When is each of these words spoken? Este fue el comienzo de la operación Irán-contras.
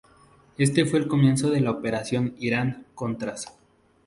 Este 0.57 0.85
fue 0.87 0.97
el 0.97 1.07
comienzo 1.07 1.51
de 1.51 1.59
la 1.61 1.69
operación 1.69 2.33
Irán-contras. 2.39 3.55